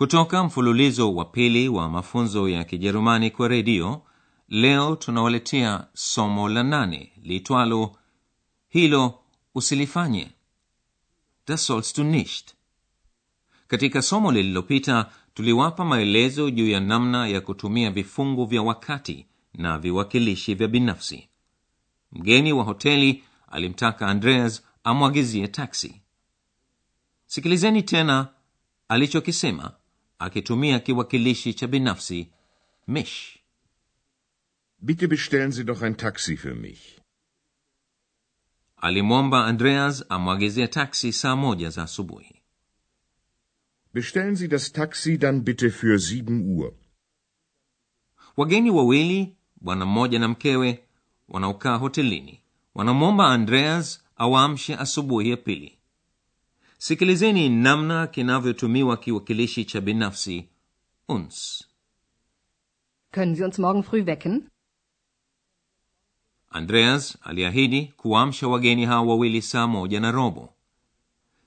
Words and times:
kutoka 0.00 0.44
mfululizo 0.44 1.14
wa 1.14 1.24
pili 1.24 1.68
wa 1.68 1.88
mafunzo 1.88 2.48
ya 2.48 2.64
kijerumani 2.64 3.30
kwa 3.30 3.48
redio 3.48 4.02
leo 4.48 4.96
tunawaletea 4.96 5.86
somo 5.94 6.48
la 6.48 6.62
nane 6.62 7.12
liitwalo 7.22 7.96
hilo 8.68 9.18
usilifanye. 9.54 10.30
Das 11.46 11.66
sollst 11.66 11.96
du 11.96 12.04
nicht. 12.04 12.54
Katika 13.68 14.02
somo 14.02 14.32
lililopita 14.32 15.10
tuliwapa 15.34 15.84
maelezo 15.84 16.50
juu 16.50 16.68
ya 16.68 16.80
namna 16.80 17.28
ya 17.28 17.40
kutumia 17.40 17.90
vifungu 17.90 18.44
vya 18.46 18.62
wakati 18.62 19.26
na 19.54 19.78
viwakilishi 19.78 20.54
vya 20.54 20.68
binafsi. 20.68 21.28
Mgeni 22.12 22.52
wa 22.52 22.64
hoteli 22.64 23.24
alimtaka 23.50 24.06
andreas 24.06 24.62
amwagizie 24.84 25.48
taksi. 25.48 26.00
Sikilizeni 27.26 27.82
tena 27.82 28.28
alichokisema 28.88 29.72
akitumia 30.20 30.78
kiwakilishi 30.78 31.54
cha 31.54 31.66
binafsi 31.66 32.28
mich 32.86 33.36
Bitte 34.82 35.08
bestellen 35.08 35.52
Sie 35.52 35.64
doch 35.64 35.82
ein 35.82 35.96
Taxi 35.96 36.36
für 36.36 36.54
mich. 36.54 36.80
alimwomba 38.76 39.46
andreas 39.46 40.04
amwagizie 40.08 40.68
taksi 40.68 41.12
saa 41.12 41.36
moja 41.36 41.70
za 41.70 41.82
asubuhi 41.82 42.34
Bestellen 43.94 44.36
Sie 44.36 44.48
das 44.48 44.72
Taxi 44.72 45.18
dann 45.18 45.40
bitte 45.44 45.70
für 45.70 45.98
7 45.98 46.56
Uhr. 46.56 46.72
wageni 48.36 48.70
wawili 48.70 49.36
bwana 49.60 49.86
mmoja 49.86 50.18
na 50.18 50.28
mkewe 50.28 50.84
wanaokaa 51.28 51.76
hotelini 51.76 52.40
wanamwomba 52.74 53.28
andreas 53.28 54.04
awaamshe 54.16 54.74
asubuhi 54.76 55.30
ya 55.30 55.36
pili 55.36 55.78
sikilizeni 56.84 57.48
namna 57.48 58.06
kinavyotumiwa 58.06 58.96
kiwakilishi 58.96 59.64
cha 59.64 59.80
binafsi 59.80 60.48
uns 61.08 61.64
Können 63.12 63.34
Sie 63.36 63.44
uns 63.44 63.58
morgen 63.58 63.82
früh 63.82 64.04
wecken? 64.06 64.48
andreas 66.50 67.18
aliahidi 67.22 67.86
kuamsha 67.96 68.48
wageni 68.48 68.84
hao 68.84 69.06
wawili 69.06 69.42
saa 69.42 69.66
moja 69.66 70.00
na 70.00 70.10
robo 70.10 70.54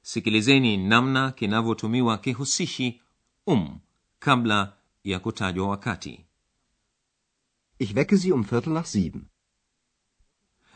sikilizeni 0.01 0.77
namna 0.77 1.31
kinavyotumiwa 1.31 2.17
kihusishi 2.17 3.01
um 3.47 3.79
kabla 4.19 4.73
ya 5.03 5.19
kutajwa 5.19 5.67
wakati 5.67 6.25
Ich 7.79 7.95
wecke 7.95 8.17
Sie 8.17 8.31
um 8.31 8.43
Viertel 8.43 8.73
nach 8.73 8.85
sieben. 8.85 9.21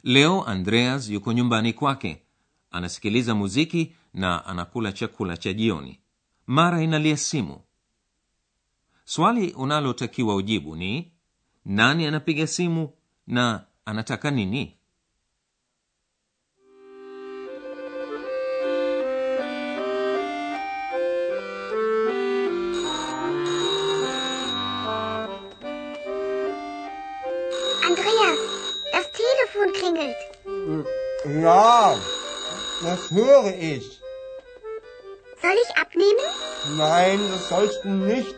leo 0.04 0.44
andreas 0.46 1.10
yuko 1.10 1.34
nyumbani 1.34 1.74
kwake 1.74 2.22
anasikiliza 2.72 3.36
muziki 3.36 3.96
na 4.18 4.46
anakula 4.46 4.92
chakula 4.92 5.38
cha 5.38 5.54
jioni 5.54 6.00
mara 6.48 6.82
inalia 6.84 7.18
simu 7.18 7.62
swali 9.06 9.52
unalotakiwa 9.52 10.36
ujibu 10.36 10.76
ni 10.76 11.12
nani 11.66 12.06
anapiga 12.06 12.48
simu 12.48 12.90
na 13.28 13.66
anataka 13.86 14.32
nini 14.32 14.74
Andreas, 27.88 28.40
das 28.94 29.08
Telefon 29.12 29.72
klingelt. 29.74 30.18
Ja, 31.44 31.96
das 32.84 33.12
höre 33.12 33.54
ich. 33.60 33.97
Ich 36.08 36.14
abnehmen? 36.14 36.78
Nein, 36.78 37.20
das 37.32 37.50
sollst 37.50 37.84
du 37.84 37.90
nicht. 37.90 38.36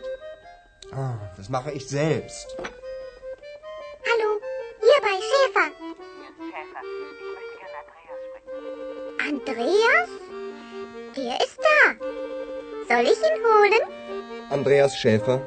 Ah, 0.92 1.14
Das 1.36 1.48
mache 1.48 1.70
ich 1.72 1.88
selbst. 1.88 2.46
Hallo, 4.08 4.30
hier 4.80 5.00
bei 5.02 5.16
Schäfer. 5.28 5.68
Andreas? 9.28 10.10
Der 11.16 11.36
ist 11.46 11.58
da. 11.58 11.94
Soll 12.88 13.04
ich 13.12 13.18
ihn 13.18 13.38
holen? 13.44 13.82
Andreas 14.50 14.96
Schäfer. 14.96 15.40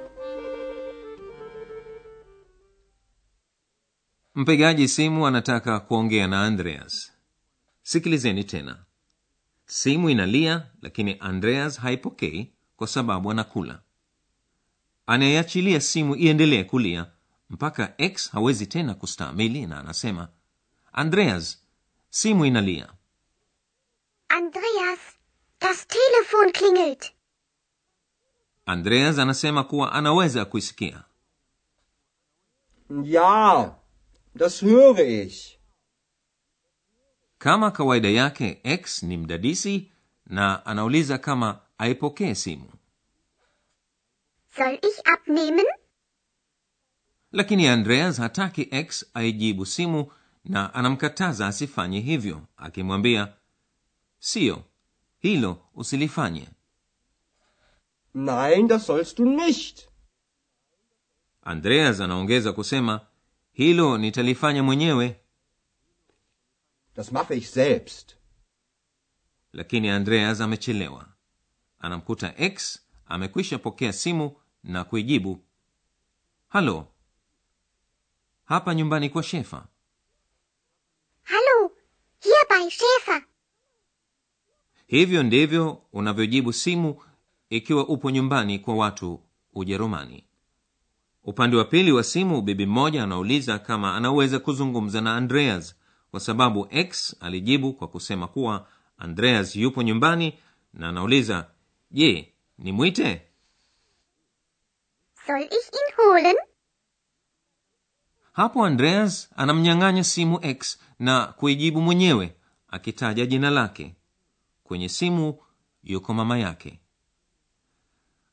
mpigaji 4.35 4.88
simu 4.88 5.28
anataka 5.28 5.79
kuongea 5.79 6.28
na 6.28 6.44
andreas 6.45 7.11
sikilizeni 7.84 8.44
tena 8.44 8.85
simu 9.66 10.09
inalia 10.09 10.72
lakini 10.81 11.18
andreas 11.19 11.79
haipokei 11.79 12.53
kwa 12.75 12.88
sababu 12.88 13.31
anakula 13.31 13.81
anayeachilia 15.07 15.81
simu 15.81 16.16
iendelee 16.16 16.63
kulia 16.63 17.12
mpaka 17.50 17.94
x 17.97 18.31
hawezi 18.31 18.68
tena 18.68 18.94
kustaamili 18.94 19.66
na 19.66 19.79
anasema 19.79 20.28
andreas 20.94 21.63
simu 22.09 22.46
inalia 22.46 22.94
Andreas, 24.29 25.00
das 25.62 25.88
Telefon 25.88 26.52
klingelt. 26.52 27.12
andreas 28.66 29.19
anasema 29.19 29.63
kuwa 29.63 29.91
anaweza 29.91 30.46
kuisikia 30.46 31.03
Ja, 33.03 33.75
das 34.35 34.62
höre 34.63 35.23
ich. 35.23 35.57
Kama 37.44 37.72
kawaida 37.72 38.09
yake 38.09 38.59
x 38.64 39.04
ni 39.04 39.18
mdadisi 39.18 39.92
na 40.26 40.66
anauliza 40.66 41.18
kama 41.18 41.59
aipokee 41.78 42.36
simu 42.36 42.70
Soll 44.56 44.74
ich 44.74 45.00
abnehmen? 45.14 45.66
lakini 47.32 47.68
andreas 47.68 48.18
hataki 48.18 48.68
x 48.72 49.06
aijibu 49.14 49.66
simu 49.66 50.12
na 50.46 50.74
anamkataza 50.74 51.48
asifanye 51.48 52.00
hivyo 52.00 52.42
akimwambia 52.58 53.34
siyo 54.20 54.64
hilo 55.20 55.62
usilifanye 55.76 56.48
Nein, 58.16 58.68
das 58.68 58.86
sollst 58.86 59.18
du 59.18 59.26
nicht. 59.26 59.88
andreas 61.42 62.00
anaongeza 62.02 62.53
kusema 62.53 63.02
hilo 63.52 63.98
nitalifanya 63.98 64.64
mwenyewe 64.64 65.20
Das 66.96 67.12
mache 67.12 67.34
ich 67.36 67.50
selbst. 67.50 68.16
lakini 69.54 69.90
andreas 69.90 70.42
amechelewa. 70.42 71.06
Anamkuta 71.80 72.34
x 72.38 72.80
amekwisha 73.06 73.58
pokea 73.59 73.94
simu 73.94 74.36
na 74.64 74.84
kuijibu. 74.84 75.40
Halo? 76.50 76.88
Hapa 78.46 78.76
nyumbani 78.76 79.09
kwa 79.09 79.24
shefa. 79.24 79.68
Halo, 81.24 81.72
hier 82.20 82.48
bei 82.50 82.70
Schäfer. 82.72 83.24
hivyo 84.88 85.23
ndivyo 85.23 85.82
unavyojibu 85.94 86.53
simu 86.53 87.02
ikiwa 87.50 87.88
upo 87.88 88.12
nyumbani 88.12 88.59
kwa 88.59 88.76
watu 88.76 89.20
ujerumani. 89.53 90.28
Upande 91.23 91.58
wa 91.58 91.66
pili 91.66 91.91
wa 91.91 92.03
simu 92.03 92.41
bibi 92.41 92.66
mmoja 92.66 93.03
anauliza 93.03 93.59
kama 93.59 93.96
anaweza 93.96 94.40
kuzungumza 94.40 95.02
na 95.02 95.16
andreas 95.16 95.76
kwa 96.14 96.20
sababu 96.20 96.68
x 96.70 97.16
alijibu 97.20 97.74
kwa 97.74 97.88
kusema 97.88 98.28
kuwa 98.28 98.68
andreas 98.98 99.56
yupo 99.56 99.84
nyumbani 99.84 100.40
na 100.74 100.90
anauliza 100.90 101.50
je 101.92 102.34
nimwite? 102.58 103.22
Soll 105.28 105.42
ich 105.44 105.52
ihn 105.52 105.96
holen? 105.98 106.36
hapo 108.34 108.66
andreas 108.66 109.30
anamnyang'anya 109.36 110.04
simu 110.04 110.40
x 110.42 110.80
na 111.00 111.26
kuijibu 111.28 111.82
mwenyewe 111.82 112.36
akitaja 112.68 113.26
jina 113.26 113.50
lake. 113.50 113.96
Kwenye 114.64 114.90
simu 114.90 115.40
yuko 115.84 116.14
mama 116.14 116.38
yake. 116.38 116.80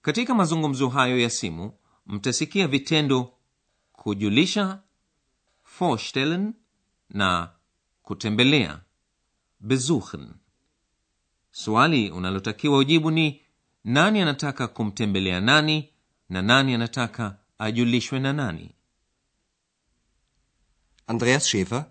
Katika 0.02 0.34
mazungumzo 0.34 0.88
hayo 0.88 1.18
ya 1.20 1.30
simu 1.30 1.72
mtasikia 2.06 2.68
vitendo 2.68 3.32
kujulisha 3.92 4.80
forstellen 5.62 6.54
na 7.10 7.50
kutembelea 8.10 8.80
besuchen 9.60 10.34
swali 11.50 12.10
unalotakiwa 12.10 12.78
ujibu 12.78 13.10
ni 13.10 13.46
nani 13.84 14.20
anataka 14.22 14.68
kumtembelea 14.68 15.40
nani 15.40 15.92
na 16.28 16.42
nani 16.42 16.74
anataka 16.74 17.38
ajulishwe 17.58 18.20
na 18.20 18.32
nani 18.32 18.74
Andreas 21.06 21.46
Schäfer? 21.48 21.84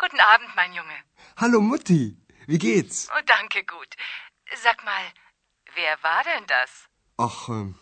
Guten 0.00 0.20
Abend, 0.20 0.50
mein 0.56 0.72
Junge. 0.74 1.02
Hallo 1.36 1.60
Mutti, 1.60 2.16
wie 2.48 2.58
geht's? 2.58 3.08
Oh, 3.10 3.22
danke 3.26 3.62
gut. 3.62 3.96
Sag 4.62 4.84
mal, 4.84 5.04
wer 5.74 5.96
war 6.02 6.22
denn 6.24 6.46
das? 6.46 6.70
Ach, 7.18 7.48
ähm, 7.48 7.74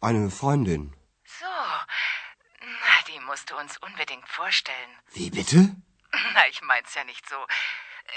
eine 0.00 0.30
Freundin. 0.30 0.92
So, 1.38 1.52
na, 2.60 2.94
die 3.08 3.20
musst 3.26 3.50
du 3.50 3.56
uns 3.58 3.76
unbedingt 3.86 4.28
vorstellen. 4.28 4.90
Wie 5.14 5.30
bitte? 5.30 5.76
Na, 6.34 6.48
ich 6.50 6.60
mein's 6.62 6.94
ja 6.94 7.04
nicht 7.04 7.28
so. 7.28 7.36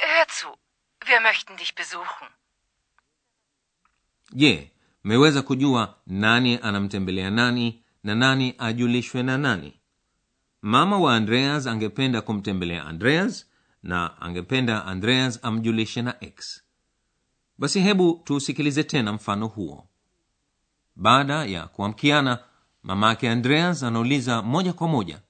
Hör 0.02 0.28
zu, 0.28 0.48
wir 1.06 1.20
möchten 1.22 1.58
dich 1.58 1.76
besuchen. 1.76 2.28
je 4.36 4.72
mmeweza 5.04 5.42
kujua 5.42 5.96
nani 6.08 6.60
anamtembelea 6.62 7.30
nani 7.32 7.84
na 8.04 8.16
nani 8.16 8.56
ajulishwe 8.58 9.24
na 9.24 9.38
nani 9.38 9.80
mama 10.62 10.98
wa 10.98 11.16
andreas 11.16 11.68
angependa 11.68 12.22
kumtembelea 12.22 12.86
andreas 12.86 13.50
na 13.84 14.22
angependa 14.22 14.86
andreas 14.86 15.40
amjulishe 15.44 16.02
na 16.02 16.24
x 16.24 16.64
basi 17.58 17.80
hebu 17.82 18.22
tusikilize 18.24 18.84
tena 18.84 19.14
mfano 19.14 19.48
huo 19.48 19.88
baada 20.96 21.46
ya 21.46 21.68
kuamkiana 21.68 22.40
mama 22.84 23.10
yake 23.10 23.30
andreas 23.30 23.84
anauliza 23.84 24.42
moja 24.42 24.74
kwa 24.74 24.88
moja 24.88 25.22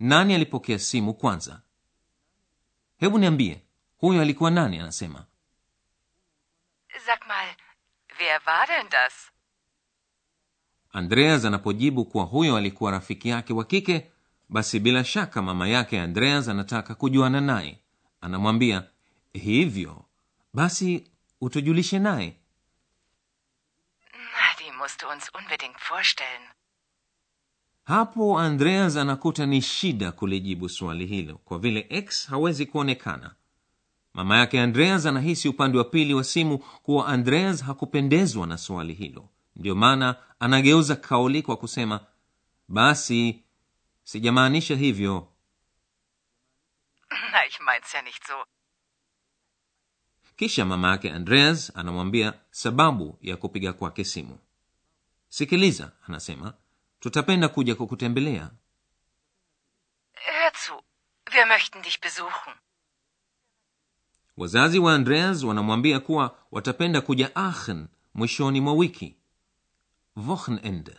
nani 0.00 0.34
alipokea 0.34 0.78
simu 0.78 1.14
kwanza 1.14 1.60
hebu 2.98 3.18
niambie 3.18 3.62
huyo 3.98 4.22
alikuwa 4.22 4.50
nani 4.50 4.78
anasema 4.78 5.24
Sag 7.06 7.26
mal, 7.28 7.48
wer 8.20 8.40
war 8.46 8.66
denn 8.68 8.88
das? 8.90 9.12
andreas 10.92 11.44
anapojibu 11.44 12.04
kuwa 12.04 12.24
huyo 12.24 12.56
alikuwa 12.56 12.90
rafiki 12.90 13.28
yake 13.28 13.52
wa 13.52 13.64
kike 13.64 14.10
basi 14.48 14.80
bila 14.80 15.04
shaka 15.04 15.42
mama 15.42 15.68
yake 15.68 16.00
andreas 16.00 16.48
anataka 16.48 16.94
kujuana 16.94 17.40
naye 17.40 17.78
anamwambia 18.20 18.84
hivyo 19.32 20.04
basi 20.54 21.10
utujulishe 21.40 21.98
naye 21.98 22.36
Na, 24.12 24.54
die 24.58 24.72
musst 24.72 25.00
du 25.02 25.08
uns 25.08 25.30
unbedingt 25.34 25.78
vorstellen. 25.88 26.42
Hapo 27.86 28.38
andreas 28.38 28.96
anakuta 28.96 29.46
ni 29.46 29.62
shida 29.62 30.12
kulijibu 30.12 30.68
swali 30.68 31.06
hilo 31.06 31.38
kwa 31.44 31.58
vile 31.58 31.86
x 31.90 32.26
hawezi 32.28 32.66
kuonekana. 32.66 33.34
Mama 34.14 34.38
yake 34.38 34.60
andreas 34.60 35.06
anahisi 35.06 35.48
upande 35.48 35.78
wa 35.78 35.84
pili 35.84 36.14
wa 36.14 36.24
simu 36.24 36.58
kuwa 36.58 37.06
andreas 37.08 37.62
hakupendezwa 37.64 38.46
na 38.46 38.58
swali 38.58 38.92
hilo. 38.94 39.28
Ndiyo 39.56 39.74
maana 39.74 40.16
anageuza 40.40 40.96
kauli 40.96 41.42
kwa 41.42 41.56
kusema 41.56 42.00
basi 42.68 43.42
sijamaanisha 44.04 44.76
hivyo. 44.76 45.28
Na, 47.32 47.46
ich 47.46 47.60
mein's 47.60 47.92
ja 47.94 48.02
nicht 48.02 48.26
so. 48.26 48.34
kisha 50.36 50.64
mama 50.64 50.90
yake 50.90 51.10
andreas 51.12 51.72
anamwambia 51.76 52.34
sababu 52.50 53.18
ya 53.22 53.36
kupiga 53.36 53.72
kwake 53.72 54.04
simu. 54.04 54.38
Sikiliza 55.28 55.92
anasema 56.08 56.54
tutapenda 57.00 57.48
kuja 57.48 57.74
kukutembelea 57.74 58.50
Hör 60.14 60.52
zu, 60.66 60.82
wir 61.32 61.46
möchten 61.46 61.82
dich 61.82 62.00
besuchen. 62.00 62.54
wazazi 64.36 64.78
wa 64.78 64.94
andreas 64.94 65.42
wanamwambia 65.42 66.00
kuwa 66.00 66.38
watapenda 66.50 67.00
kuja 67.00 67.30
aachen 67.36 67.88
mwishoni 68.14 68.60
mwa 68.60 68.72
wiki 68.72 69.16
wochenende 70.16 70.96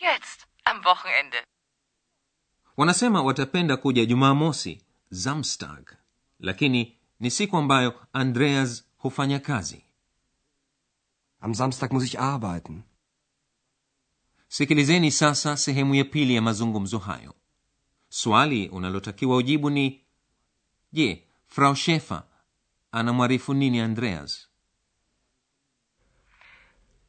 Jetzt, 0.00 0.46
am 0.64 0.84
Wochenende. 0.86 1.44
wanasema 2.76 3.22
watapenda 3.22 3.76
kuja 3.76 4.04
jumamosi 4.04 4.82
zamstag 5.10 5.90
lakini 6.40 6.98
ni 7.20 7.30
siku 7.30 7.56
ambayo 7.56 8.06
andreas 8.12 8.84
hufanya 8.96 9.38
kazi 9.38 9.84
Am 11.40 11.54
Samstag 11.54 11.92
muss 11.92 12.04
ich 12.04 12.18
arbeiten. 12.20 12.82
Sikilizeni 14.48 15.10
sasa 15.10 15.56
sehemu 15.56 15.94
ya 15.94 16.04
pili 16.04 16.34
ya 16.34 16.42
mazungumzo 16.42 16.98
hayo 16.98 17.34
swali 18.08 18.68
unalotakiwa 18.68 19.36
ujibu 19.36 19.70
ni 19.70 20.04
je 20.92 21.24
frau 21.46 21.76
shefer 21.76 22.22
anamwarifu 22.92 23.54
nini 23.54 23.80
andreas 23.80 24.48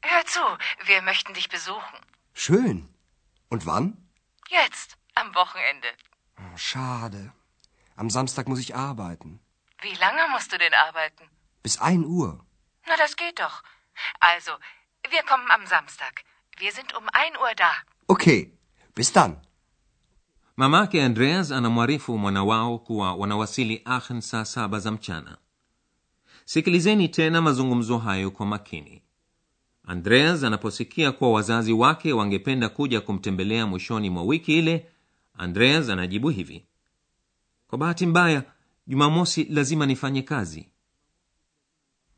Hör 0.01 0.23
zu, 0.25 0.45
wir 0.85 1.01
möchten 1.01 1.33
dich 1.33 1.49
besuchen. 1.49 1.99
Schön. 2.33 2.87
Und 3.49 3.65
wann? 3.65 3.97
Jetzt, 4.49 4.97
am 5.15 5.35
Wochenende. 5.35 5.89
Oh, 6.37 6.57
schade. 6.57 7.33
Am 7.97 8.09
Samstag 8.09 8.47
muss 8.47 8.59
ich 8.59 8.75
arbeiten. 8.75 9.41
Wie 9.81 9.93
lange 9.95 10.27
musst 10.29 10.53
du 10.53 10.57
denn 10.57 10.73
arbeiten? 10.73 11.29
Bis 11.63 11.77
1 11.79 12.05
Uhr. 12.05 12.45
Na, 12.87 12.95
das 12.95 13.17
geht 13.17 13.39
doch. 13.39 13.61
Also, 14.21 14.51
wir 15.09 15.23
kommen 15.23 15.51
am 15.51 15.65
Samstag. 15.65 16.23
Wir 16.59 16.71
sind 16.71 16.93
um 16.97 17.05
ein 17.13 17.33
Uhr 17.43 17.53
da. 17.55 17.71
Okay. 18.07 18.51
Bis 18.95 19.11
dann. 19.13 19.37
mamake 20.55 21.03
andreas 21.03 21.51
anamwarifu 21.51 22.17
mwana 22.17 22.43
wao 22.43 22.79
kuwa 22.79 23.15
wanawasili 23.15 23.81
aachen 23.85 24.21
saa 24.21 24.45
saba 24.45 24.79
za 24.79 24.91
mchana 24.91 25.37
sikilizeni 26.45 27.09
tena 27.09 27.41
mazungumzo 27.41 27.97
hayo 27.97 28.31
kwa 28.31 28.45
makini 28.45 29.01
andreas 29.87 30.43
anaposikia 30.43 31.11
kuwa 31.11 31.31
wazazi 31.31 31.73
wake 31.73 32.13
wangependa 32.13 32.69
kuja 32.69 33.01
kumtembelea 33.01 33.65
mwishoni 33.67 34.09
mwa 34.09 34.23
wiki 34.23 34.57
ile 34.57 34.87
andreas 35.37 35.89
anajibu 35.89 36.29
hivi 36.29 36.65
kwa 37.67 37.77
bahati 37.77 38.05
mbaya 38.05 38.43
jumamosi 38.87 39.43
lazima 39.43 39.85
nifanye 39.85 40.21
kazi 40.21 40.69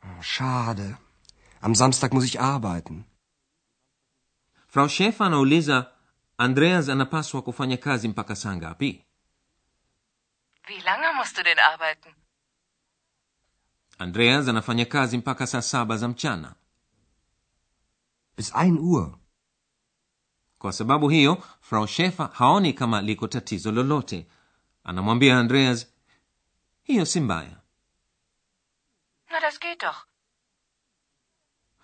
Oh, 0.04 0.22
schade. 0.24 0.96
Am 1.62 1.76
Samstag 1.76 2.14
muss 2.14 2.26
ich 2.26 2.40
arbeiten. 2.40 3.04
Frau 4.72 4.88
shefa 4.90 5.26
anauliza 5.26 5.92
andreas 6.38 6.90
anapaswa 6.90 7.42
kufanya 7.42 7.78
kazi 7.78 8.08
mpaka 8.08 8.36
saa 8.36 8.56
ngapi 8.56 9.06
Wie 10.68 10.80
lange 10.82 11.12
musst 11.18 11.36
du 11.38 11.44
denn 11.44 11.60
arbeiten? 11.60 12.14
andreas 13.98 14.48
anafanya 14.48 14.86
kazi 14.86 15.18
mpaka 15.18 15.48
saa 15.48 15.62
saba 15.62 15.98
za 15.98 16.08
mchana 16.08 16.56
Bis 18.38 18.52
ein 18.56 18.78
Uhr. 18.78 19.18
kwa 20.58 20.74
sababu 20.74 21.10
hiyo 21.10 21.44
frau 21.62 21.88
shefa 21.88 22.28
haoni 22.34 22.74
kama 22.74 23.02
liko 23.02 23.28
tatizo 23.28 23.72
lolote 23.72 24.28
anamwambia 24.84 25.40
andreas 25.40 25.88
hiyo 26.84 27.06
si 27.06 27.20
mbaya 27.20 27.58
Na, 29.32 29.40
das 29.40 29.60
geht 29.60 29.82
doch. 29.82 29.96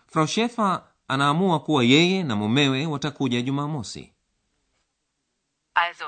frau 0.08 0.28
shefer 0.28 0.84
anaamua 1.08 1.60
kuwa 1.60 1.84
yeye 1.84 2.24
na 2.24 2.36
mumewe 2.36 2.86
watakuja 2.86 3.42
jumamosi. 3.42 4.14
Also, 5.74 6.06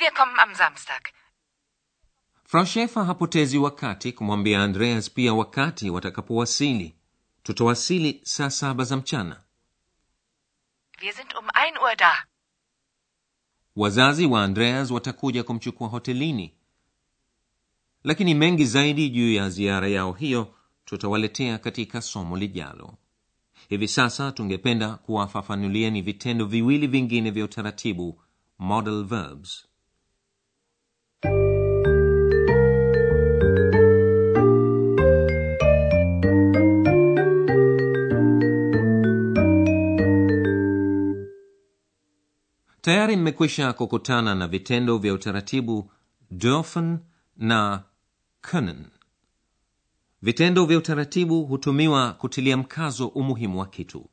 wir 0.00 0.12
kommen 0.14 0.38
am 0.40 0.54
Samstag. 0.54 1.02
frau 2.44 3.04
hapotezi 3.06 3.58
wakati 3.58 4.12
kumwambia 4.12 4.62
andreas 4.62 5.10
pia 5.10 5.34
wakati 5.34 5.90
watakapowasili. 5.90 6.94
Tutawasili 7.42 8.20
saa 8.24 8.50
saba 8.50 8.84
za 8.84 8.96
mchana. 8.96 9.40
Wir 11.00 11.12
sind 11.14 11.34
um 11.38 11.48
ein 11.54 11.78
Uhr 11.78 11.96
da. 11.96 12.26
wazazi 13.76 14.26
wa 14.26 14.44
andreas 14.44 14.90
watakuja 14.90 15.42
kumchukua 15.44 15.88
hotelini. 15.88 16.54
Lakini 18.04 18.34
mengi 18.34 18.64
zaidi 18.64 19.10
juu 19.10 19.32
ya 19.32 19.48
ziara 19.50 19.88
yao 19.88 20.12
hiyo 20.12 20.54
tutawaletea 20.84 21.58
katika 21.58 22.02
somo 22.02 22.36
lijalo 22.36 22.94
hivi 23.72 23.88
sasa 23.88 24.32
tungependa 24.32 24.94
kuwafafanulieni 24.96 26.02
vitendo 26.02 26.44
viwili 26.44 26.86
vingine 26.86 27.30
vya 27.30 27.44
utaratibu 27.44 28.20
model 28.58 29.04
verbs. 29.04 29.66
Tayari 42.80 43.16
mmekwisha 43.16 43.72
kukutana 43.72 44.34
na 44.34 44.48
vitendo 44.48 44.98
vya 44.98 45.14
utaratibu 45.14 45.90
dürfen 46.30 46.98
na 47.36 47.82
können 48.50 48.91
vitendo 50.22 50.66
vya 50.66 50.78
utaratibu 50.78 51.44
hutumiwa 51.44 52.12
kutilia 52.12 52.56
mkazo 52.56 53.08
umuhimu 53.08 53.58
wa 53.60 53.66
kitu. 53.66 54.10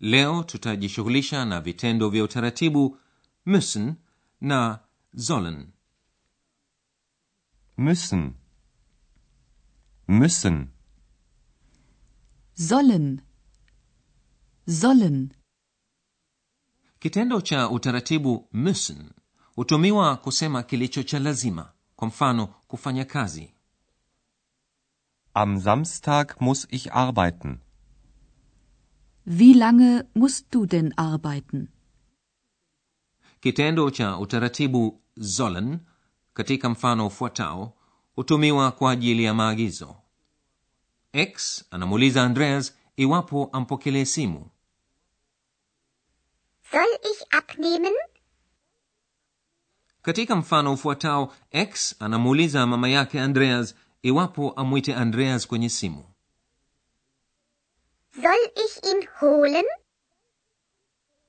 Leo 0.00 0.42
tutajishughulisha 0.42 1.44
na 1.44 1.60
vitendo 1.60 2.08
vya 2.10 2.24
utaratibu 2.24 2.98
müssen 3.46 3.94
na 4.40 4.78
sollen. 5.16 5.66
Müssen. 7.78 8.32
Müssen. 10.08 10.66
sollen, 12.54 13.20
sollen, 14.68 15.28
kitendo 16.98 17.40
cha 17.40 17.68
utaratibu 17.70 18.48
müssen 18.52 19.10
hutumiwa 19.56 20.16
kusema 20.16 20.62
kilicho 20.62 21.02
cha 21.02 21.18
lazima 21.18 21.72
kwa 21.96 22.08
mfano 22.08 22.46
kufanya 22.46 23.04
kazi 23.04 23.53
Am 25.36 25.58
Samstag 25.58 26.40
muss 26.40 26.66
ich 26.70 26.92
arbeiten. 26.92 27.60
wie 29.26 29.54
lange 29.54 30.06
musst 30.14 30.46
du 30.54 30.66
denn 30.66 30.92
arbeiten? 30.98 31.68
kitendo 33.40 33.90
cha 33.90 34.18
utaratibu 34.18 35.00
sollen 35.20 35.80
katika 36.34 36.68
mfano 36.68 37.06
ufuatao 37.06 37.72
hutumiwa 38.16 38.72
kwa 38.72 38.90
ajili 38.92 39.24
ya 39.24 39.34
maagizo 39.34 39.96
x 41.12 41.64
anamuuliza 41.70 42.22
andreas 42.24 42.74
iwapo 42.96 43.48
ampokelee 43.52 44.04
simu 44.04 44.50
Soll 46.70 46.98
ich 47.12 47.26
abnehmen? 47.30 47.92
katika 50.02 50.36
mfano 50.36 50.72
ufuatao 50.72 51.32
x 51.50 51.96
anamuuliza 51.98 52.66
mama 52.66 52.88
yake 52.88 53.20
andreas 53.20 53.74
iwapo 54.08 54.50
amwite 54.50 54.94
andreas 54.94 55.46
kwenye 55.46 55.68
simu 55.68 56.04
Soll 58.22 58.50
ich 58.64 58.84
ihn 58.84 59.06
holen? 59.20 59.64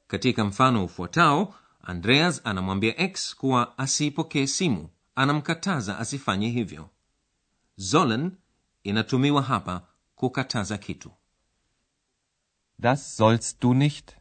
katika 0.07 0.45
mfano 0.45 0.85
ufuatao 0.85 1.55
andreas 1.81 2.41
anamwambia 2.45 2.97
x 2.97 3.35
kuwa 3.35 3.77
asiipokee 3.77 4.47
simu 4.47 4.89
anamkataza 5.15 5.99
asifanye 5.99 6.49
hivyo 6.49 6.89
sollen 7.79 8.31
inatumiwa 8.83 9.41
hapa 9.41 9.87
kukataza 10.15 10.77
kitu 10.77 11.11
Das 12.79 13.17
sollst 13.17 13.61
du 13.61 13.73
nicht. 13.73 14.11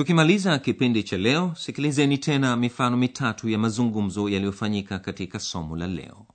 Tukimaliza 0.00 0.58
kipindi 0.58 1.02
cha 1.02 1.18
leo 1.18 1.52
sikilizeni 1.56 2.18
tena 2.18 2.56
mifano 2.56 2.96
mitatu 2.96 3.48
ya 3.48 3.58
mazungumzo 3.58 4.28
yaliyofanyika 4.28 4.98
katika 4.98 5.38
somo 5.40 5.76
la 5.76 5.86
leo 5.86 6.26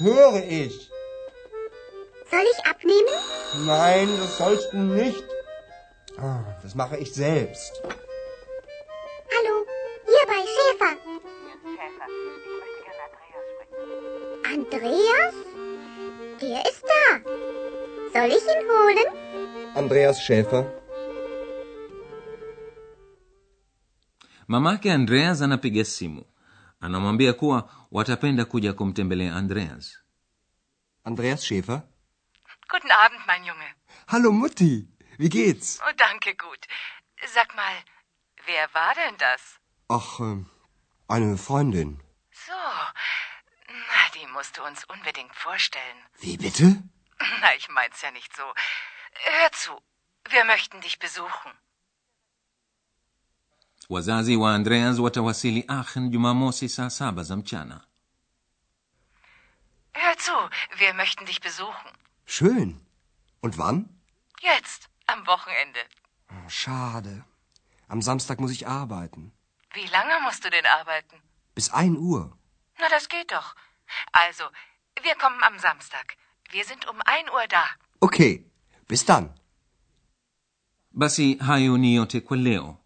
höre 0.00 0.42
ich. 0.44 0.90
Soll 2.30 2.44
ich 2.52 2.66
abnehmen? 2.66 3.14
Nein, 3.66 4.08
das 4.20 4.38
sollst 4.38 4.72
du 4.72 4.76
nicht. 4.78 5.24
Ah, 6.18 6.40
Das 6.62 6.74
mache 6.74 6.96
ich 6.98 7.12
selbst. 7.14 7.72
Hallo, 9.34 9.54
hier 10.04 10.24
bei 10.26 10.40
Schäfer. 10.54 10.92
Schäfer, 11.76 12.08
ich 12.08 12.54
möchte 12.60 12.80
gerne 12.84 13.02
Andreas 13.08 13.46
sprechen. 13.54 13.82
Andreas? 14.54 15.34
Der 16.40 16.60
ist 16.70 16.82
da. 16.92 17.06
Soll 18.14 18.28
ich 18.30 18.44
ihn 18.44 18.62
holen? 18.68 19.08
Andreas 19.74 20.20
Schäfer. 20.22 20.64
mamake 24.50 24.90
andreas 24.92 25.42
anapiga 25.42 25.84
simu 25.84 26.22
anamwambia 26.80 27.32
kuwa 27.32 27.70
watapenda 27.90 28.44
kuja 28.44 28.72
kumtembelea 28.72 29.36
andreas 29.36 29.98
Andreas 31.04 31.42
Schäfer. 31.44 31.82
Guten 32.70 32.90
Abend, 32.90 33.26
mein 33.26 33.44
Junge. 33.44 33.74
Hallo 34.08 34.30
Mutti, 34.32 34.88
wie 35.18 35.28
geht's? 35.30 35.80
Oh, 35.80 35.92
danke, 35.96 36.34
gut. 36.34 36.66
Sag 37.34 37.54
mal, 37.56 37.76
wer 38.44 38.68
war 38.74 38.94
denn 38.94 39.16
das? 39.16 39.40
Ach, 39.88 40.20
ähm, 40.20 40.46
eine 41.08 41.38
Freundin. 41.38 42.02
So, 42.46 42.52
na, 42.52 44.02
die 44.14 44.26
musst 44.26 44.58
du 44.58 44.62
uns 44.64 44.84
unbedingt 44.84 45.34
vorstellen. 45.34 45.96
Wie 46.20 46.36
bitte? 46.36 46.82
Na, 47.40 47.54
ich 47.56 47.68
mein's 47.70 48.02
ja 48.02 48.10
nicht 48.10 48.36
so. 48.36 48.42
Hör 49.24 49.52
zu, 49.52 49.80
wir 50.28 50.44
möchten 50.44 50.80
dich 50.82 50.98
besuchen. 50.98 51.52
Wazazi 53.88 54.36
wa 54.36 54.54
andreas 54.54 54.98
watawasili 54.98 55.64
aachen 55.68 56.10
jumamosi 56.10 56.68
saa 56.68 56.90
saba 56.90 57.22
za 57.22 57.36
mchana 57.36 57.80
Hör 59.94 60.16
zu, 60.16 60.32
wir 60.78 60.94
möchten 60.94 61.24
dich 61.26 61.40
besuchen. 61.40 61.90
Schön. 62.26 62.80
Und 63.40 63.58
wann? 63.58 63.88
Jetzt, 64.40 64.88
am 65.06 65.26
Wochenende. 65.26 65.80
Oh, 66.30 66.48
Schade. 66.48 67.24
Am 67.88 68.00
Samstag 68.02 68.38
muss 68.38 68.52
ich 68.52 68.66
arbeiten. 68.68 69.32
Wie 69.74 69.86
lange 69.86 70.20
musst 70.24 70.44
du 70.44 70.50
denn 70.50 70.66
arbeiten? 70.66 71.16
Bis 71.54 71.70
1 71.70 71.98
Uhr. 71.98 72.38
Na, 72.78 72.88
das 72.90 73.08
geht 73.08 73.32
doch. 73.32 73.54
Also, 74.12 74.44
wir 75.02 75.14
kommen 75.16 75.42
am 75.42 75.58
Samstag. 75.58 76.16
Wir 76.50 76.64
sind 76.64 76.86
um 76.86 76.96
ein 77.04 77.28
Uhr 77.30 77.46
da. 77.48 77.64
Okay, 78.00 78.44
bis 78.86 79.04
dann. 79.04 79.34
basi 80.90 81.34
hayo 81.38 81.76
ni 81.78 81.94
yote 81.94 82.20
kwa 82.20 82.36
leo 82.36 82.76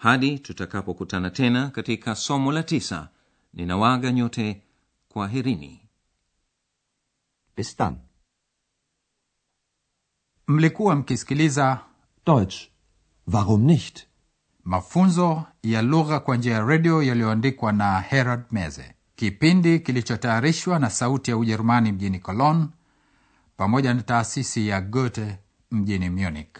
hadi 0.00 0.38
tutakapokutana 0.38 1.30
tena 1.30 1.70
katika 1.70 2.14
somo 2.14 2.52
la 2.52 2.62
tisa 2.62 3.08
ninawaga 3.54 4.12
nyote 4.12 4.62
kwa 5.08 5.28
herini 5.28 5.88
Bis 7.56 7.76
dann. 7.78 7.96
mlikuwa 10.48 10.96
mkisikiliza 10.96 11.80
Deutsch. 12.26 12.68
Warum 13.32 13.62
nicht? 13.64 14.06
mafunzo 14.64 15.44
ya 15.62 15.82
lugha 15.82 16.20
kwa 16.20 16.36
njia 16.36 16.54
ya 16.54 16.64
redio 16.64 17.02
yaliyoandikwa 17.02 17.72
na 17.72 18.00
herald 18.00 18.44
meze 18.50 18.94
kipindi 19.16 19.80
kilichotayarishwa 19.80 20.78
na 20.78 20.90
sauti 20.90 21.30
ya 21.30 21.36
ujerumani 21.36 21.92
mjini 21.92 22.18
cologne 22.20 22.66
pamoja 23.56 23.94
na 23.94 24.02
taasisi 24.02 24.68
ya 24.68 24.80
goethe 24.80 25.38
mjini 25.70 26.10
munich 26.10 26.56